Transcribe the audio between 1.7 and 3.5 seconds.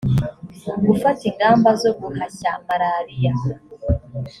zo guhashya malaria